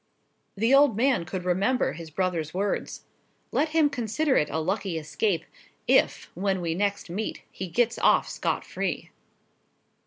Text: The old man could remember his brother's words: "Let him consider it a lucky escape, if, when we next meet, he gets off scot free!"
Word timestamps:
The 0.57 0.73
old 0.73 0.97
man 0.97 1.25
could 1.25 1.45
remember 1.45 1.93
his 1.93 2.09
brother's 2.09 2.55
words: 2.55 3.03
"Let 3.51 3.69
him 3.69 3.87
consider 3.87 4.35
it 4.35 4.49
a 4.49 4.57
lucky 4.57 4.97
escape, 4.97 5.45
if, 5.87 6.31
when 6.33 6.59
we 6.59 6.73
next 6.73 7.07
meet, 7.11 7.43
he 7.51 7.67
gets 7.67 7.99
off 7.99 8.27
scot 8.27 8.65
free!" 8.65 9.11